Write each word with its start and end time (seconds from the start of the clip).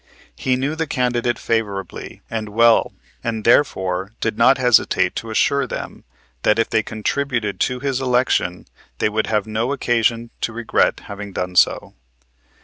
He 0.35 0.55
knew 0.55 0.75
the 0.75 0.87
candidate 0.87 1.37
favorably 1.37 2.23
and 2.27 2.49
well 2.49 2.91
and 3.23 3.43
therefore 3.45 4.13
did 4.19 4.35
not 4.35 4.57
hesitate 4.57 5.15
to 5.17 5.29
assure 5.29 5.67
them 5.67 6.05
that 6.41 6.57
if 6.57 6.71
they 6.71 6.81
contributed 6.81 7.59
to 7.59 7.79
his 7.81 8.01
election 8.01 8.65
they 8.97 9.09
would 9.09 9.27
have 9.27 9.45
no 9.45 9.71
occasion 9.71 10.31
to 10.41 10.53
regret 10.53 11.01
having 11.01 11.33
done 11.33 11.55
so. 11.55 11.93